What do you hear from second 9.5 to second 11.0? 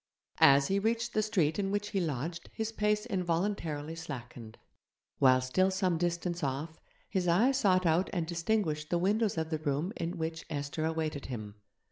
the room in which Esther